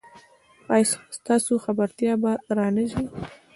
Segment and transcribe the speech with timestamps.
[0.75, 3.03] ایا ستاسو خبرتیا به را نه ځي؟